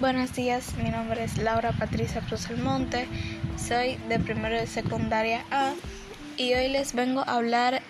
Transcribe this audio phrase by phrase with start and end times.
[0.00, 3.06] Buenos días, mi nombre es Laura Patricia Cruz Almonte,
[3.58, 5.74] soy de primero de secundaria A
[6.38, 7.82] y hoy les vengo a hablar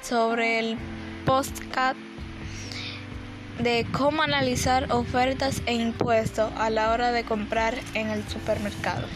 [0.00, 0.78] sobre el
[1.26, 1.96] postcat
[3.58, 9.08] de cómo analizar ofertas e impuestos a la hora de comprar en el supermercado.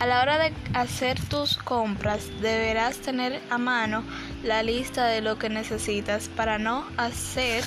[0.00, 4.02] A la hora de hacer tus compras deberás tener a mano
[4.42, 7.62] la lista de lo que necesitas para no hacer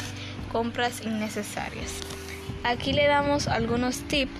[0.51, 1.91] compras innecesarias.
[2.65, 4.31] Aquí le damos algunos tips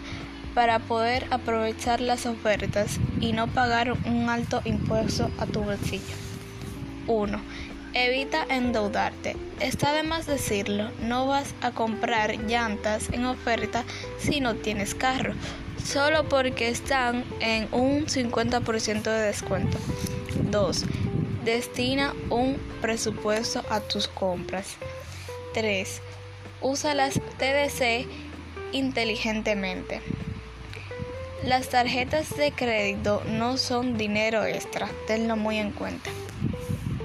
[0.55, 6.15] para poder aprovechar las ofertas y no pagar un alto impuesto a tu bolsillo.
[7.05, 7.39] 1.
[7.93, 9.37] Evita endeudarte.
[9.59, 13.83] Está de más decirlo, no vas a comprar llantas en oferta
[14.17, 15.35] si no tienes carro,
[15.83, 19.77] solo porque están en un 50% de descuento.
[20.49, 20.83] 2.
[21.43, 24.77] Destina un presupuesto a tus compras.
[25.53, 26.01] 3.
[26.61, 28.07] Usa las TDC
[28.71, 30.01] inteligentemente.
[31.43, 36.09] Las tarjetas de crédito no son dinero extra, tenlo muy en cuenta.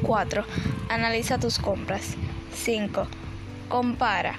[0.03, 0.45] 4.
[0.89, 2.17] Analiza tus compras.
[2.55, 3.07] 5.
[3.69, 4.39] Compara.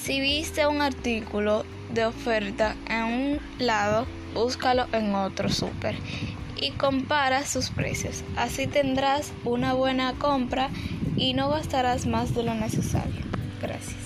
[0.00, 5.96] Si viste un artículo de oferta en un lado, búscalo en otro súper
[6.56, 8.22] y compara sus precios.
[8.36, 10.70] Así tendrás una buena compra
[11.16, 13.22] y no gastarás más de lo necesario.
[13.60, 14.03] Gracias.